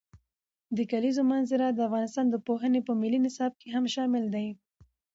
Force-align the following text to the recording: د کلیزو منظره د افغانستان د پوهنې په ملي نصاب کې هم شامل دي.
د 0.77 0.79
کلیزو 0.91 1.21
منظره 1.31 1.65
د 1.71 1.79
افغانستان 1.87 2.25
د 2.29 2.35
پوهنې 2.47 2.81
په 2.87 2.93
ملي 3.01 3.19
نصاب 3.25 3.51
کې 3.61 3.67
هم 3.75 3.85
شامل 3.95 4.23
دي. 4.35 4.47